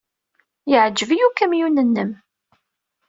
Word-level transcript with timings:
Yeɛjeb-iyi 0.69 1.25
ukamyun-nnem. 1.27 2.11